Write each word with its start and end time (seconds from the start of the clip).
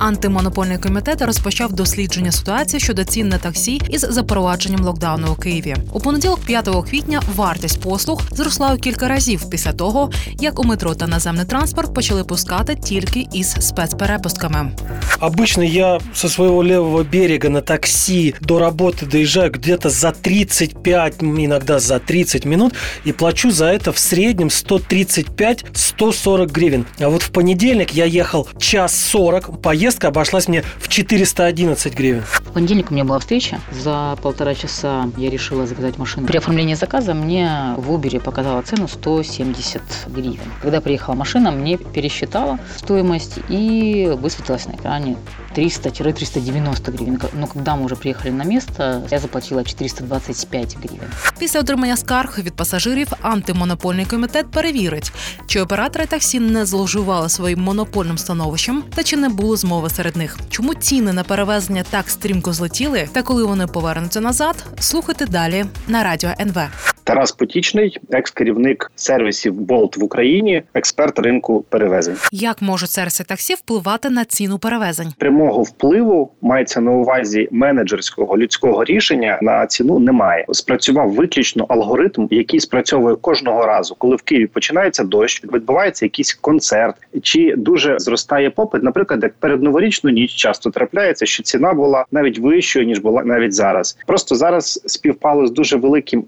Антимонопольний 0.00 0.78
комітет 0.78 1.22
розпочав 1.22 1.72
дослідження 1.72 2.32
ситуації 2.32 2.80
щодо 2.80 3.04
цін 3.04 3.28
на 3.28 3.38
таксі 3.38 3.80
із 3.88 4.00
запровадженням 4.00 4.80
локдауну 4.80 5.32
у 5.32 5.34
Києві. 5.34 5.76
У 5.92 6.00
понеділок, 6.00 6.40
5 6.40 6.68
квітня, 6.90 7.22
вартість 7.34 7.80
послуг 7.80 8.22
зросла 8.30 8.74
у 8.74 8.76
кілька 8.76 9.08
разів 9.08 9.50
після 9.50 9.72
того, 9.72 10.10
як 10.40 10.60
у 10.60 10.64
метро 10.64 10.94
та 10.94 11.06
наземний 11.06 11.46
транспорт 11.46 11.94
почали 11.94 12.24
пускати 12.24 12.74
тільки 12.74 13.26
із 13.32 13.56
спецперепустками. 13.60 14.72
Обычно 15.20 15.62
я 15.62 16.00
со 16.14 16.28
своего 16.28 16.64
левого 16.64 17.04
берега 17.04 17.50
на 17.50 17.60
такси 17.60 18.34
до 18.40 18.58
работы 18.58 19.06
доезжаю 19.06 19.50
где-то 19.50 19.90
за 19.90 20.12
35, 20.12 21.22
иногда 21.22 21.78
за 21.78 21.98
30 21.98 22.46
минут 22.46 22.74
и 23.06 23.12
плачу 23.12 23.50
за 23.50 23.66
это 23.66 23.92
в 23.92 23.98
среднем 23.98 24.48
135-140 24.48 26.52
гривен. 26.52 26.86
А 27.00 27.08
вот 27.08 27.22
в 27.22 27.30
понедельник 27.30 27.90
я 27.90 28.06
ехал 28.06 28.48
час 28.58 28.96
40, 28.96 29.60
поездка 29.84 30.08
обошлась 30.08 30.48
мне 30.48 30.62
в 30.78 30.88
411 30.88 31.94
гривен. 31.94 32.22
В 32.22 32.52
понедельник 32.52 32.90
у 32.90 32.94
меня 32.94 33.04
была 33.04 33.18
встреча. 33.18 33.60
За 33.72 34.16
полтора 34.22 34.54
часа 34.54 35.08
я 35.16 35.30
решила 35.30 35.66
заказать 35.66 35.98
машину. 35.98 36.26
При 36.26 36.38
оформлении 36.38 36.74
заказа 36.74 37.14
мне 37.14 37.74
в 37.76 37.90
Uber 37.90 38.20
показала 38.20 38.62
цену 38.62 38.88
170 38.88 39.82
гривен. 40.08 40.38
Когда 40.62 40.80
приехала 40.80 41.14
машина, 41.14 41.50
мне 41.50 41.76
пересчитала 41.76 42.58
стоимость 42.76 43.38
и 43.48 44.10
высветилась 44.20 44.66
на 44.66 44.72
экране 44.72 45.16
300-390 45.56 46.96
гривен. 46.96 47.20
Но 47.32 47.46
когда 47.46 47.76
мы 47.76 47.84
уже 47.84 47.96
приехали 47.96 48.30
на 48.30 48.44
место, 48.44 49.02
я 49.10 49.18
заплатила 49.18 49.64
425 49.64 50.76
гривен. 50.76 51.08
Після 51.38 51.60
отримання 51.60 51.96
скарг 51.96 52.38
від 52.38 52.54
пасажирів 52.54 53.12
антимонопольний 53.20 54.04
комітет 54.04 54.50
перевірить, 54.50 55.12
чи 55.46 55.60
оператори 55.60 56.06
таксі 56.06 56.40
не 56.40 56.66
зловживали 56.66 57.28
своїм 57.28 57.60
монопольним 57.60 58.18
становищем 58.18 58.82
та 58.94 59.02
чи 59.02 59.16
не 59.16 59.28
було 59.28 59.56
змови 59.75 59.89
серед 59.89 60.15
них. 60.15 60.37
Чому 60.49 60.73
ціни 60.73 61.13
на 61.13 61.23
перевезення 61.23 61.83
так 61.89 62.09
стрімко 62.09 62.53
злетіли, 62.53 63.09
та 63.11 63.23
коли 63.23 63.43
вони 63.43 63.67
повернуться 63.67 64.21
назад, 64.21 64.55
слухайте 64.79 65.25
далі 65.25 65.65
на 65.87 66.03
радіо 66.03 66.29
НВ. 66.39 66.94
Тарас 67.05 67.31
Потічний, 67.31 67.97
екс-керівник 68.11 68.91
сервісів 68.95 69.53
Болт 69.53 69.97
в 69.97 70.03
Україні, 70.03 70.63
експерт 70.73 71.19
ринку 71.19 71.65
перевезень. 71.69 72.15
Як 72.31 72.61
можуть 72.61 72.89
сервіси 72.89 73.23
таксі 73.23 73.53
впливати 73.53 74.09
на 74.09 74.25
ціну 74.25 74.59
перевезень? 74.59 75.13
Прямого 75.17 75.63
впливу 75.63 76.31
мається 76.41 76.81
на 76.81 76.91
увазі 76.91 77.47
менеджерського 77.51 78.37
людського 78.37 78.83
рішення 78.83 79.39
на 79.41 79.67
ціну 79.67 79.99
немає. 79.99 80.45
Спрацював 80.51 81.11
виключно 81.11 81.65
алгоритм, 81.69 82.27
який 82.31 82.59
спрацьовує 82.59 83.15
кожного 83.15 83.65
разу, 83.65 83.95
коли 83.97 84.15
в 84.15 84.21
Києві 84.21 84.47
починається 84.47 85.03
дощ, 85.03 85.43
відбувається 85.53 86.05
якийсь 86.05 86.33
концерт, 86.33 86.95
чи 87.21 87.53
дуже 87.57 87.99
зростає 87.99 88.49
попит. 88.49 88.83
Наприклад, 88.83 89.23
як 89.23 89.33
перед 89.33 89.63
новорічну 89.63 90.09
ніч 90.09 90.31
часто 90.31 90.69
трапляється, 90.69 91.25
що 91.25 91.43
ціна 91.43 91.73
була 91.73 92.05
навіть 92.11 92.39
вищою 92.39 92.85
ніж 92.85 92.99
була 92.99 93.23
навіть 93.23 93.53
зараз. 93.53 93.97
Просто 94.07 94.35
зараз 94.35 94.81
співпало 94.85 95.47
з 95.47 95.51
дуже 95.51 95.77
великим 95.77 96.25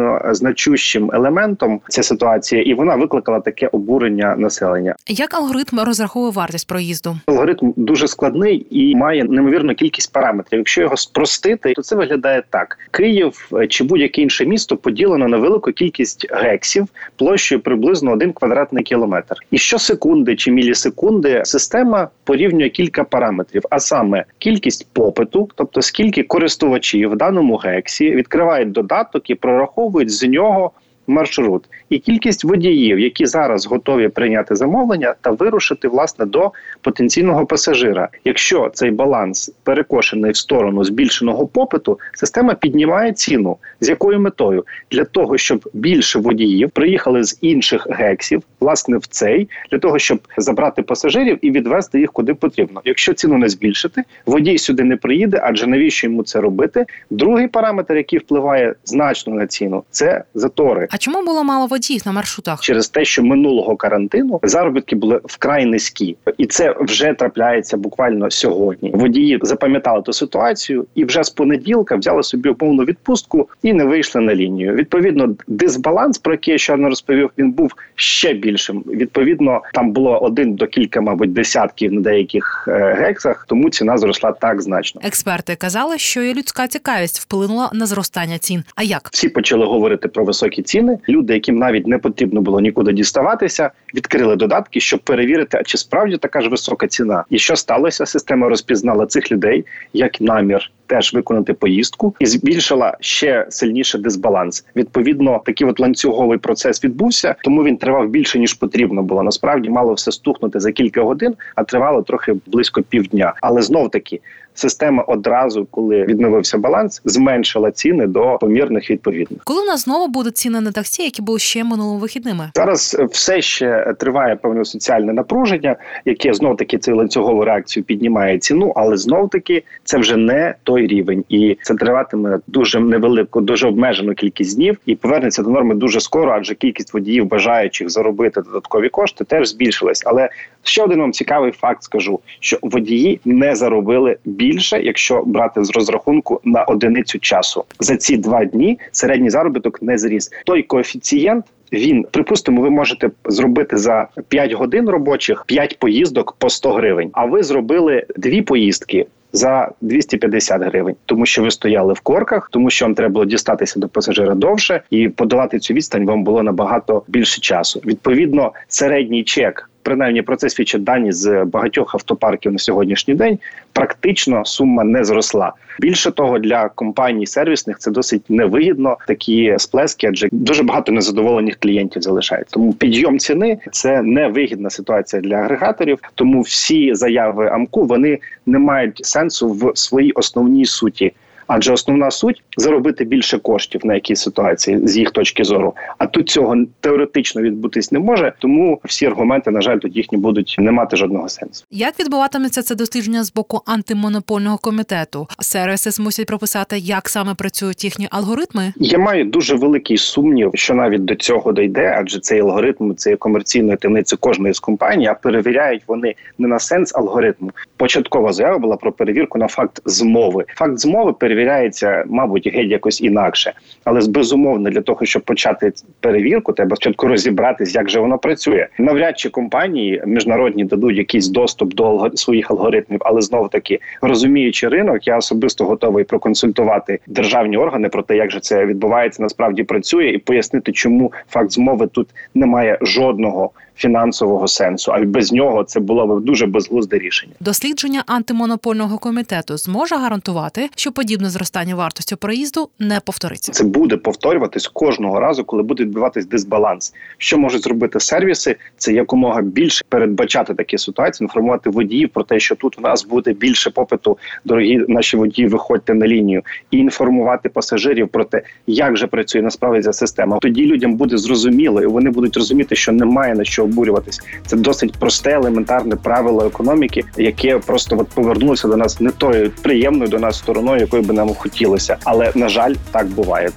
соціально 0.00 0.34
значущим 0.34 1.10
елементом 1.14 1.80
ця 1.88 2.02
ситуація, 2.02 2.62
і 2.62 2.74
вона 2.74 2.96
викликала 2.96 3.40
таке 3.40 3.66
обурення 3.66 4.36
населення. 4.36 4.94
Як 5.08 5.34
алгоритм 5.34 5.80
розраховує 5.80 6.32
вартість 6.32 6.68
проїзду? 6.68 7.16
Алгоритм 7.26 7.72
дуже 7.76 8.08
складний 8.08 8.66
і 8.70 8.96
має 8.96 9.24
неймовірну 9.24 9.74
кількість 9.74 10.12
параметрів. 10.12 10.58
Якщо 10.58 10.80
його 10.80 10.96
спростити, 10.96 11.72
то 11.72 11.82
це 11.82 11.96
виглядає 11.96 12.42
так: 12.50 12.78
Київ 12.90 13.48
е, 13.52 13.66
чи 13.66 13.84
будь-яке 13.84 14.22
інше 14.22 14.46
місто 14.46 14.76
поділено 14.76 15.28
на 15.28 15.36
велику 15.36 15.72
кількість 15.72 16.26
гексів 16.30 16.86
площею 17.16 17.60
приблизно 17.60 18.12
один 18.12 18.32
квадратний 18.32 18.84
кілометр. 18.84 19.36
І 19.50 19.58
щосекунди 19.58 20.36
чи 20.36 20.50
мілісекунди 20.50 21.42
система 21.44 22.08
порівнює 22.24 22.68
кілька 22.68 23.04
параметрів, 23.04 23.62
а 23.70 23.80
саме 23.80 24.24
кількість 24.38 24.86
попиту, 24.92 25.48
тобто 25.54 25.82
скільки 25.82 26.22
користувачів 26.22 27.10
в 27.10 27.16
даному 27.16 27.56
гексі 27.56 28.10
відкривають 28.10 28.72
додаток 28.72 29.30
і 29.30 29.34
прораховують 29.34 29.89
з 30.10 30.22
нього 30.28 30.70
маршрут, 31.10 31.64
і 31.88 31.98
кількість 31.98 32.44
водіїв, 32.44 32.98
які 32.98 33.26
зараз 33.26 33.66
готові 33.66 34.08
прийняти 34.08 34.54
замовлення 34.54 35.14
та 35.20 35.30
вирушити 35.30 35.88
власне 35.88 36.26
до 36.26 36.52
потенційного 36.80 37.46
пасажира. 37.46 38.08
Якщо 38.24 38.70
цей 38.74 38.90
баланс 38.90 39.52
перекошений 39.62 40.30
в 40.30 40.36
сторону 40.36 40.84
збільшеного 40.84 41.46
попиту, 41.46 41.98
система 42.14 42.54
піднімає 42.54 43.12
ціну. 43.12 43.56
З 43.80 43.88
якою 43.88 44.20
метою 44.20 44.64
для 44.90 45.04
того, 45.04 45.38
щоб 45.38 45.68
більше 45.74 46.18
водіїв 46.18 46.70
приїхали 46.70 47.24
з 47.24 47.38
інших 47.40 47.86
гексів, 47.90 48.42
власне, 48.60 48.98
в 48.98 49.06
цей 49.06 49.48
для 49.70 49.78
того, 49.78 49.98
щоб 49.98 50.20
забрати 50.36 50.82
пасажирів 50.82 51.38
і 51.42 51.50
відвести 51.50 52.00
їх 52.00 52.12
куди 52.12 52.34
потрібно. 52.34 52.80
Якщо 52.84 53.14
ціну 53.14 53.38
не 53.38 53.48
збільшити, 53.48 54.02
водій 54.26 54.58
сюди 54.58 54.84
не 54.84 54.96
приїде, 54.96 55.40
адже 55.42 55.66
навіщо 55.66 56.06
йому 56.06 56.22
це 56.22 56.40
робити? 56.40 56.86
Другий 57.10 57.48
параметр, 57.48 57.96
який 57.96 58.18
впливає 58.18 58.74
значно 58.84 59.34
на 59.34 59.46
ціну, 59.46 59.84
це 59.90 60.24
затори. 60.34 60.88
А 60.90 60.98
чому 61.00 61.22
було 61.22 61.44
мало 61.44 61.66
водіїв 61.66 62.02
на 62.06 62.12
маршрутах? 62.12 62.60
Через 62.60 62.88
те, 62.88 63.04
що 63.04 63.22
минулого 63.22 63.76
карантину 63.76 64.40
заробітки 64.42 64.96
були 64.96 65.20
вкрай 65.24 65.66
низькі, 65.66 66.16
і 66.38 66.46
це 66.46 66.74
вже 66.80 67.12
трапляється 67.12 67.76
буквально 67.76 68.30
сьогодні. 68.30 68.90
Водії 68.94 69.38
запам'ятали 69.42 70.02
ту 70.02 70.12
ситуацію 70.12 70.86
і 70.94 71.04
вже 71.04 71.22
з 71.22 71.30
понеділка 71.30 71.96
взяли 71.96 72.22
собі 72.22 72.52
повну 72.52 72.84
відпустку 72.84 73.48
і 73.62 73.72
не 73.72 73.84
вийшли 73.84 74.20
на 74.20 74.34
лінію. 74.34 74.74
Відповідно, 74.74 75.34
дисбаланс, 75.46 76.18
про 76.18 76.32
який 76.32 76.52
я 76.52 76.58
щойно 76.58 76.88
розповів, 76.88 77.30
він 77.38 77.52
був 77.52 77.72
ще 77.94 78.32
більшим. 78.32 78.84
Відповідно, 78.86 79.62
там 79.74 79.92
було 79.92 80.18
один 80.18 80.54
до 80.54 80.66
кілька, 80.66 81.00
мабуть, 81.00 81.32
десятків 81.32 81.92
на 81.92 82.00
деяких 82.00 82.64
е, 82.68 82.94
гексах, 82.98 83.46
тому 83.48 83.70
ціна 83.70 83.98
зросла 83.98 84.32
так 84.32 84.62
значно. 84.62 85.00
Експерти 85.04 85.56
казали, 85.56 85.98
що 85.98 86.22
і 86.22 86.34
людська 86.34 86.68
цікавість 86.68 87.20
вплинула 87.20 87.70
на 87.72 87.86
зростання 87.86 88.38
цін. 88.38 88.64
А 88.74 88.82
як 88.82 89.08
всі 89.12 89.28
почали 89.28 89.66
говорити 89.66 90.08
про 90.08 90.24
високі 90.24 90.62
ціни? 90.62 90.89
Люди, 91.08 91.34
яким 91.34 91.58
навіть 91.58 91.86
не 91.86 91.98
потрібно 91.98 92.40
було 92.40 92.60
нікуди 92.60 92.92
діставатися, 92.92 93.70
відкрили 93.94 94.36
додатки, 94.36 94.80
щоб 94.80 95.00
перевірити, 95.00 95.58
а 95.60 95.62
чи 95.62 95.78
справді 95.78 96.16
така 96.16 96.40
ж 96.40 96.48
висока 96.48 96.86
ціна, 96.86 97.24
і 97.30 97.38
що 97.38 97.56
сталося? 97.56 98.06
Система 98.06 98.48
розпізнала 98.48 99.06
цих 99.06 99.32
людей 99.32 99.64
як 99.92 100.20
намір. 100.20 100.70
Теж 100.86 101.14
виконати 101.14 101.52
поїздку 101.54 102.14
і 102.18 102.26
збільшила 102.26 102.96
ще 103.00 103.46
сильніше 103.48 103.98
дисбаланс. 103.98 104.64
Відповідно, 104.76 105.42
такий 105.46 105.66
от 105.66 105.80
ланцюговий 105.80 106.38
процес 106.38 106.84
відбувся, 106.84 107.34
тому 107.44 107.64
він 107.64 107.76
тривав 107.76 108.08
більше 108.08 108.38
ніж 108.38 108.54
потрібно 108.54 109.02
було. 109.02 109.22
Насправді 109.22 109.70
мало 109.70 109.92
все 109.92 110.12
стухнути 110.12 110.60
за 110.60 110.72
кілька 110.72 111.02
годин, 111.02 111.34
а 111.54 111.64
тривало 111.64 112.02
трохи 112.02 112.34
близько 112.46 112.82
півдня. 112.82 113.34
Але 113.40 113.62
знов 113.62 113.90
таки 113.90 114.20
система 114.54 115.02
одразу, 115.02 115.66
коли 115.70 116.04
відновився 116.04 116.58
баланс, 116.58 117.02
зменшила 117.04 117.70
ціни 117.70 118.06
до 118.06 118.38
помірних 118.40 118.90
відповідних. 118.90 119.40
Коли 119.44 119.62
у 119.62 119.66
нас 119.66 119.84
знову 119.84 120.08
будуть 120.08 120.36
ціни 120.36 120.60
на 120.60 120.72
таксі, 120.80 121.02
які 121.02 121.22
були 121.22 121.38
ще 121.38 121.64
минулими 121.64 122.00
вихідними? 122.00 122.50
Зараз 122.54 122.96
все 123.10 123.42
ще 123.42 123.94
триває 123.98 124.36
певне 124.36 124.64
соціальне 124.64 125.12
напруження, 125.12 125.76
яке 126.04 126.34
знов 126.34 126.56
таки 126.56 126.78
цю 126.78 126.96
ланцюгову 126.96 127.44
реакцію 127.44 127.84
піднімає 127.84 128.38
ціну, 128.38 128.72
але 128.76 128.96
знов 128.96 129.30
таки 129.30 129.62
це 129.84 129.98
вже 129.98 130.16
не 130.16 130.54
той 130.62 130.86
рівень, 130.86 131.24
і 131.28 131.56
це 131.62 131.74
триватиме 131.74 132.38
дуже 132.46 132.80
невелику, 132.80 133.40
дуже 133.40 133.68
обмежену 133.68 134.14
кількість 134.14 134.56
днів 134.56 134.78
і 134.86 134.94
повернеться 134.94 135.42
до 135.42 135.50
норми 135.50 135.74
дуже 135.74 136.00
скоро, 136.00 136.32
адже 136.32 136.54
кількість 136.54 136.94
водіїв, 136.94 137.26
бажаючих 137.26 137.90
заробити 137.90 138.42
додаткові 138.42 138.88
кошти, 138.88 139.24
теж 139.24 139.48
збільшилась. 139.48 140.02
Але 140.06 140.28
ще 140.62 140.82
один 140.82 141.00
вам 141.00 141.12
цікавий 141.12 141.52
факт 141.52 141.82
скажу: 141.82 142.20
що 142.40 142.58
водії 142.62 143.20
не 143.24 143.54
заробили 143.54 144.16
більше, 144.24 144.82
якщо 144.82 145.22
брати 145.26 145.64
з 145.64 145.70
розрахунку 145.70 146.40
на 146.44 146.64
одиницю 146.64 147.18
часу 147.18 147.64
за 147.80 147.96
ці 147.96 148.16
два 148.16 148.44
дні. 148.44 148.78
Середній 148.92 149.30
заробіток 149.30 149.82
не 149.82 149.98
зріс. 149.98 150.30
Той 150.44 150.62
коефіцієнт. 150.62 151.44
Він 151.72 152.06
припустимо, 152.10 152.62
ви 152.62 152.70
можете 152.70 153.10
зробити 153.24 153.76
за 153.76 154.08
5 154.28 154.52
годин 154.52 154.88
робочих 154.88 155.44
5 155.46 155.78
поїздок 155.78 156.32
по 156.38 156.50
100 156.50 156.72
гривень. 156.72 157.10
А 157.12 157.24
ви 157.24 157.42
зробили 157.42 158.06
дві 158.16 158.42
поїздки 158.42 159.06
за 159.32 159.72
250 159.80 160.62
гривень, 160.62 160.94
тому 161.06 161.26
що 161.26 161.42
ви 161.42 161.50
стояли 161.50 161.92
в 161.92 162.00
корках, 162.00 162.48
тому 162.52 162.70
що 162.70 162.84
вам 162.84 162.94
треба 162.94 163.12
було 163.12 163.24
дістатися 163.24 163.80
до 163.80 163.88
пасажира 163.88 164.34
довше 164.34 164.82
і 164.90 165.08
подолати 165.08 165.58
цю 165.58 165.74
відстань 165.74 166.06
вам 166.06 166.24
було 166.24 166.42
набагато 166.42 167.02
більше 167.08 167.40
часу. 167.40 167.82
Відповідно, 167.86 168.52
середній 168.68 169.24
чек. 169.24 169.69
Принаймні 169.82 170.22
про 170.22 170.36
це 170.36 170.50
свідчать 170.50 170.84
дані 170.84 171.12
з 171.12 171.44
багатьох 171.44 171.94
автопарків 171.94 172.52
на 172.52 172.58
сьогоднішній 172.58 173.14
день. 173.14 173.38
Практично 173.72 174.44
сума 174.44 174.84
не 174.84 175.04
зросла. 175.04 175.52
Більше 175.80 176.10
того, 176.10 176.38
для 176.38 176.68
компаній 176.68 177.26
сервісних 177.26 177.78
це 177.78 177.90
досить 177.90 178.22
невигідно 178.28 178.96
такі 179.06 179.54
сплески, 179.58 180.06
адже 180.06 180.28
дуже 180.32 180.62
багато 180.62 180.92
незадоволених 180.92 181.56
клієнтів 181.56 182.02
залишається. 182.02 182.54
Тому 182.54 182.72
підйом 182.72 183.18
ціни 183.18 183.58
це 183.72 184.02
невигідна 184.02 184.70
ситуація 184.70 185.22
для 185.22 185.34
агрегаторів. 185.34 185.98
Тому 186.14 186.40
всі 186.40 186.94
заяви 186.94 187.48
АМКУ 187.48 187.84
вони 187.84 188.18
не 188.46 188.58
мають 188.58 189.06
сенсу 189.06 189.48
в 189.48 189.72
своїй 189.74 190.12
основній 190.12 190.64
суті 190.64 191.12
Адже 191.52 191.72
основна 191.72 192.10
суть 192.10 192.42
заробити 192.56 193.04
більше 193.04 193.38
коштів 193.38 193.80
на 193.84 193.94
якійсь 193.94 194.20
ситуації 194.20 194.80
з 194.82 194.96
їх 194.96 195.10
точки 195.10 195.44
зору. 195.44 195.74
А 195.98 196.06
тут 196.06 196.28
цього 196.28 196.56
теоретично 196.80 197.42
відбутись 197.42 197.92
не 197.92 197.98
може, 197.98 198.32
тому 198.38 198.80
всі 198.84 199.06
аргументи, 199.06 199.50
на 199.50 199.60
жаль, 199.60 199.78
тут 199.78 199.96
їхні 199.96 200.18
будуть 200.18 200.56
не 200.58 200.70
мати 200.70 200.96
жодного 200.96 201.28
сенсу. 201.28 201.64
Як 201.70 202.00
відбуватиметься 202.00 202.62
це 202.62 202.74
дослідження 202.74 203.24
з 203.24 203.32
боку 203.32 203.60
антимонопольного 203.66 204.58
комітету? 204.58 205.26
Сервіси 205.38 205.90
змусять 205.90 206.26
прописати, 206.26 206.78
як 206.78 207.08
саме 207.08 207.34
працюють 207.34 207.84
їхні 207.84 208.08
алгоритми. 208.10 208.72
Я 208.76 208.98
маю 208.98 209.24
дуже 209.24 209.54
великий 209.54 209.96
сумнів, 209.96 210.50
що 210.54 210.74
навіть 210.74 211.04
до 211.04 211.14
цього 211.14 211.52
дойде, 211.52 211.94
адже 211.98 212.20
цей 212.20 212.40
алгоритм 212.40 212.94
це 212.94 213.10
є 213.10 213.16
комерційною 213.16 213.78
таємницею 213.78 214.18
кожної 214.20 214.54
з 214.54 214.60
компаній, 214.60 215.06
а 215.06 215.14
перевіряють 215.14 215.82
вони 215.86 216.14
не 216.38 216.48
на 216.48 216.58
сенс 216.58 216.94
алгоритму. 216.94 217.50
Початкова 217.76 218.32
заява 218.32 218.58
була 218.58 218.76
про 218.76 218.92
перевірку 218.92 219.38
на 219.38 219.48
факт 219.48 219.82
змови. 219.84 220.44
Факт 220.56 220.78
змови 220.78 221.12
перевіряється, 221.40 222.04
мабуть, 222.06 222.54
геть 222.54 222.70
якось 222.70 223.00
інакше, 223.00 223.52
але 223.84 224.00
безумовно 224.08 224.70
для 224.70 224.80
того, 224.80 225.06
щоб 225.06 225.22
почати 225.22 225.72
перевірку, 226.00 226.52
треба 226.52 226.76
спочатку 226.76 227.06
розібратись, 227.06 227.74
як 227.74 227.90
же 227.90 228.00
воно 228.00 228.18
працює. 228.18 228.66
Навряд 228.78 229.18
чи 229.18 229.28
компанії 229.28 230.02
міжнародні 230.06 230.64
дадуть 230.64 230.96
якийсь 230.96 231.28
доступ 231.28 231.74
до 231.74 232.10
своїх 232.14 232.50
алгоритмів, 232.50 233.00
але 233.04 233.22
знову 233.22 233.48
таки 233.48 233.78
розуміючи 234.02 234.68
ринок, 234.68 235.06
я 235.06 235.16
особисто 235.16 235.64
готовий 235.64 236.04
проконсультувати 236.04 236.98
державні 237.06 237.56
органи 237.56 237.88
про 237.88 238.02
те, 238.02 238.16
як 238.16 238.30
же 238.30 238.40
це 238.40 238.66
відбувається, 238.66 239.22
насправді 239.22 239.62
працює, 239.62 240.08
і 240.08 240.18
пояснити, 240.18 240.72
чому 240.72 241.12
факт 241.28 241.50
змови 241.50 241.86
тут 241.86 242.08
не 242.34 242.46
має 242.46 242.78
жодного 242.82 243.50
фінансового 243.80 244.48
сенсу. 244.48 244.92
А 244.92 245.00
без 245.04 245.32
нього 245.32 245.64
це 245.64 245.80
було 245.80 246.06
б 246.06 246.24
дуже 246.24 246.46
безглузде 246.46 246.98
рішення. 246.98 247.32
Дослідження 247.40 248.02
антимонопольного 248.06 248.98
комітету 248.98 249.56
зможе 249.56 249.96
гарантувати, 249.96 250.68
що 250.76 250.92
подібне 251.20 251.30
зростання 251.30 251.74
вартості 251.74 252.16
проїзду 252.16 252.68
не 252.78 253.00
повториться. 253.00 253.52
Це 253.52 253.64
буде 253.64 253.96
повторюватись 253.96 254.68
кожного 254.68 255.20
разу, 255.20 255.44
коли 255.44 255.62
буде 255.62 255.82
відбуватись 255.82 256.26
дисбаланс. 256.26 256.94
Що 257.18 257.38
можуть 257.38 257.62
зробити 257.62 258.00
сервіси? 258.00 258.56
Це 258.76 258.92
якомога 258.92 259.42
більше 259.42 259.84
передбачати 259.88 260.54
такі 260.54 260.78
ситуації, 260.78 261.24
інформувати 261.24 261.70
водіїв 261.70 262.08
про 262.08 262.24
те, 262.24 262.40
що 262.40 262.54
тут 262.54 262.78
у 262.78 262.80
нас 262.82 263.06
буде 263.06 263.32
більше 263.32 263.70
попиту. 263.70 264.18
Дорогі 264.44 264.84
наші 264.88 265.16
водії, 265.16 265.48
виходьте 265.48 265.94
на 265.94 266.06
лінію, 266.06 266.42
і 266.70 266.78
інформувати 266.78 267.48
пасажирів 267.48 268.08
про 268.08 268.24
те, 268.24 268.42
як 268.66 268.96
же 268.96 269.06
працює 269.06 269.42
насправді 269.42 269.82
ця 269.82 269.92
система. 269.92 270.38
Тоді 270.38 270.66
людям 270.66 270.94
буде 270.94 271.16
зрозуміло, 271.16 271.82
і 271.82 271.86
вони 271.86 272.10
будуть 272.10 272.36
розуміти, 272.36 272.76
що 272.76 272.92
немає 272.92 273.34
на 273.34 273.44
що 273.44 273.64
обурюватись. 273.64 274.20
Це 274.46 274.56
досить 274.56 274.92
просте, 274.92 275.30
елементарне 275.30 275.96
правило 275.96 276.46
економіки, 276.46 277.02
яке 277.16 277.58
просто 277.58 277.98
от 277.98 278.08
повернулося 278.08 278.68
до 278.68 278.76
нас 278.76 279.00
не 279.00 279.10
тою 279.10 279.50
приємною 279.62 280.10
до 280.10 280.18
нас 280.18 280.38
стороною, 280.38 280.80
якою 280.80 281.02
би 281.10 281.16
нам 281.16 281.34
хотілося. 281.34 281.96
Але 282.04 282.32
на 282.34 282.48
жаль, 282.48 282.74
так 282.90 283.06
буває. 283.06 283.50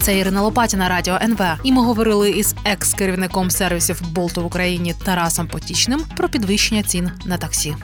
Це 0.00 0.18
Ірина 0.18 0.42
Лопатіна, 0.42 0.88
радіо 0.88 1.18
НВ. 1.22 1.40
І 1.62 1.72
ми 1.72 1.82
говорили 1.82 2.30
із 2.30 2.54
екс-керівником 2.64 3.50
сервісів 3.50 4.02
Болту 4.12 4.42
в 4.42 4.46
Україні 4.46 4.94
Тарасом 5.04 5.46
Потічним 5.46 6.00
про 6.16 6.28
підвищення 6.28 6.82
цін 6.82 7.10
на 7.24 7.38
таксі. 7.38 7.74